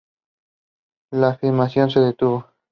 La 1.11 1.35
filmación 1.37 1.91
se 1.91 1.99
detuvo. 1.99 2.47